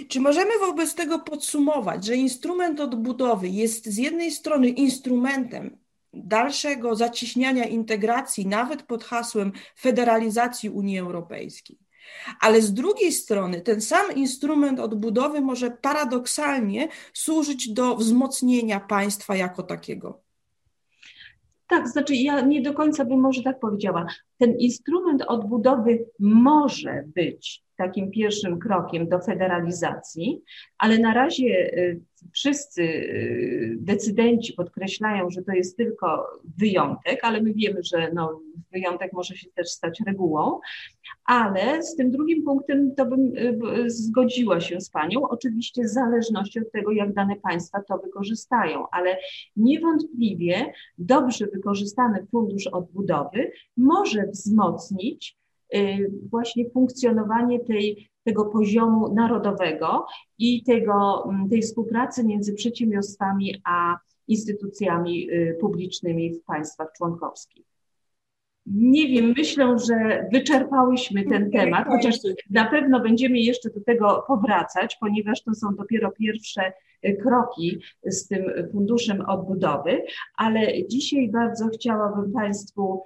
Czy 0.09 0.21
możemy 0.21 0.59
wobec 0.59 0.95
tego 0.95 1.19
podsumować, 1.19 2.05
że 2.05 2.17
instrument 2.17 2.81
odbudowy 2.81 3.49
jest 3.49 3.87
z 3.87 3.97
jednej 3.97 4.31
strony 4.31 4.69
instrumentem 4.69 5.79
dalszego 6.13 6.97
zacieśniania 6.97 7.65
integracji, 7.65 8.47
nawet 8.47 8.83
pod 8.83 9.05
hasłem 9.05 9.53
federalizacji 9.79 10.71
Unii 10.71 10.99
Europejskiej, 10.99 11.79
ale 12.41 12.63
z 12.63 12.75
drugiej 12.75 13.13
strony 13.13 13.61
ten 13.61 13.81
sam 13.81 14.15
instrument 14.15 14.81
odbudowy 14.81 15.41
może 15.41 15.71
paradoksalnie 15.71 16.89
służyć 17.13 17.73
do 17.73 17.97
wzmocnienia 17.97 18.81
państwa 18.81 19.37
jako 19.37 19.63
takiego. 19.63 20.21
Tak, 21.69 21.89
znaczy 21.89 22.15
ja 22.15 22.41
nie 22.41 22.63
do 22.63 22.75
końca 22.75 23.05
bym 23.05 23.21
może 23.21 23.43
tak 23.43 23.61
powiedziała. 23.61 24.07
Ten 24.39 24.59
instrument 24.59 25.23
odbudowy 25.23 26.07
może 26.19 27.05
być 27.07 27.68
takim 27.79 28.11
pierwszym 28.11 28.59
krokiem 28.59 29.09
do 29.09 29.21
federalizacji, 29.21 30.43
ale 30.79 30.99
na 30.99 31.15
razie 31.15 31.45
y, 31.79 32.01
wszyscy 32.33 32.83
y, 32.83 33.77
decydenci 33.81 34.53
podkreślają, 34.53 35.31
że 35.31 35.43
to 35.43 35.53
jest 35.53 35.77
tylko 35.77 36.27
wyjątek, 36.59 37.19
ale 37.23 37.43
my 37.43 37.55
wiemy, 37.55 37.83
że 37.83 38.11
no, 38.15 38.41
wyjątek 38.73 39.13
może 39.13 39.37
się 39.37 39.51
też 39.51 39.69
stać 39.69 40.01
regułą. 40.07 40.61
Ale 41.25 41.83
z 41.83 41.97
tym 41.97 42.11
drugim 42.11 42.45
punktem 42.45 42.95
to 42.95 43.07
bym 43.07 43.37
y, 43.37 43.91
zgodziła 43.91 44.61
się 44.61 44.81
z 44.81 44.91
Panią, 44.91 45.23
oczywiście 45.29 45.83
w 45.83 45.89
zależności 45.89 46.61
od 46.61 46.73
tego, 46.73 46.93
jak 46.93 47.13
dane 47.15 47.37
państwa 47.37 47.83
to 47.83 47.99
wykorzystają, 47.99 48.85
ale 48.93 49.19
niewątpliwie 49.57 50.73
dobrze 50.99 51.47
wykorzystany 51.47 52.27
fundusz 52.31 52.67
odbudowy 52.67 53.53
może 53.77 54.27
wzmocnić 54.27 55.39
właśnie 56.31 56.71
funkcjonowanie 56.71 57.61
tej, 57.61 58.11
tego 58.25 58.45
poziomu 58.45 59.15
narodowego 59.15 60.07
i 60.39 60.63
tego, 60.63 61.25
mm, 61.29 61.49
tej 61.49 61.63
współpracy 61.63 62.25
między 62.25 62.55
przedsiębiorstwami 62.55 63.63
a 63.65 63.97
instytucjami 64.29 65.31
y, 65.31 65.57
publicznymi 65.61 66.35
w 66.35 66.45
państwach 66.45 66.93
członkowskich. 66.97 67.67
Nie 68.67 69.09
wiem, 69.09 69.35
myślę, 69.37 69.77
że 69.79 70.29
wyczerpałyśmy 70.33 71.25
ten 71.25 71.51
temat, 71.51 71.89
chociaż 71.89 72.17
na 72.51 72.65
pewno 72.65 73.01
będziemy 73.01 73.39
jeszcze 73.39 73.71
do 73.71 73.81
tego 73.81 74.25
powracać, 74.27 74.97
ponieważ 75.01 75.43
to 75.43 75.55
są 75.55 75.75
dopiero 75.77 76.11
pierwsze 76.11 76.73
y, 77.07 77.17
kroki 77.23 77.79
z 78.05 78.27
tym 78.27 78.45
funduszem 78.73 79.21
odbudowy, 79.21 80.03
ale 80.37 80.87
dzisiaj 80.87 81.31
bardzo 81.31 81.69
chciałabym 81.69 82.33
Państwu 82.33 83.03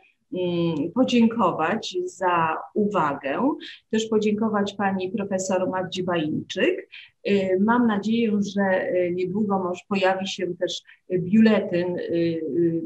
podziękować 0.94 1.96
za 2.04 2.56
uwagę, 2.74 3.56
też 3.90 4.06
podziękować 4.06 4.74
pani 4.74 5.10
profesor 5.10 5.68
Magdzie 5.70 6.02
Bańczyk. 6.02 6.88
Y, 7.28 7.58
mam 7.60 7.86
nadzieję, 7.86 8.38
że 8.56 8.92
y, 8.92 9.12
niedługo 9.14 9.58
może 9.58 9.80
pojawi 9.88 10.28
się 10.28 10.46
też 10.54 10.82
biuletyn 11.18 11.96
y, 11.98 12.42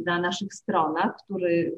na 0.06 0.20
naszych 0.20 0.54
stronach, 0.54 1.16
który, 1.24 1.74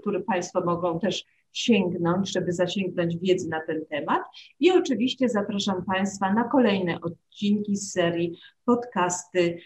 który 0.00 0.20
Państwo 0.20 0.64
mogą 0.64 1.00
też 1.00 1.24
sięgnąć, 1.52 2.32
żeby 2.32 2.52
zasięgnąć 2.52 3.16
wiedzy 3.18 3.48
na 3.48 3.60
ten 3.66 3.86
temat. 3.86 4.22
I 4.60 4.70
oczywiście 4.70 5.28
zapraszam 5.28 5.84
Państwa 5.84 6.34
na 6.34 6.44
kolejne 6.44 7.00
odcinki 7.00 7.76
z 7.76 7.92
serii 7.92 8.38
podcasty 8.64 9.58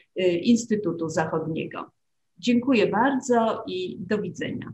Instytutu 0.42 1.08
Zachodniego. 1.08 1.90
Dziękuję 2.38 2.86
bardzo 2.86 3.64
i 3.66 3.96
do 4.00 4.18
widzenia. 4.18 4.72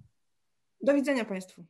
Do 0.82 0.94
widzenia 0.94 1.24
Państwu. 1.24 1.64